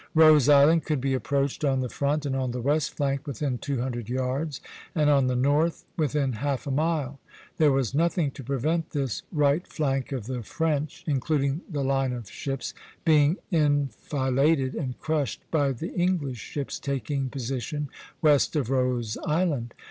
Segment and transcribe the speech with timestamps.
[0.15, 3.81] Rose Island could be approached on the front and on the west flank within two
[3.81, 4.59] hundred yards,
[4.95, 7.19] and on the north within half a mile.
[7.57, 12.27] There was nothing to prevent this right flank of the French, including the line of
[12.31, 12.73] ships,
[13.05, 17.87] being enfiladed and crushed by the English ships taking position
[18.23, 19.75] west of Rose Island.